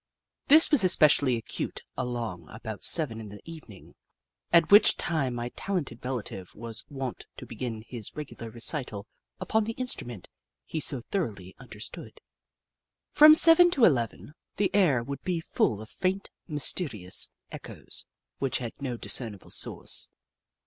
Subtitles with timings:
[0.47, 3.93] This was especially acute along about seven in the evening,
[4.51, 9.05] at which time my talented relative was wont to begin his regular recital
[9.39, 10.27] upon the instrument
[10.65, 12.19] he so thoroughly under stood.
[13.11, 18.07] From seven to eleven, the air would be full of faint, mysterious echoes
[18.39, 20.09] which had no discernible source.